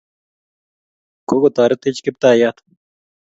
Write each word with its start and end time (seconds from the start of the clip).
kokotoretech 1.27 1.99
kiptayat 2.05 2.57